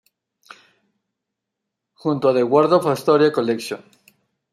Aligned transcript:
Junto 1.93 2.27
con 2.29 2.35
The 2.35 2.41
Waldorf=Astoria 2.41 3.31
Collection. 3.31 3.83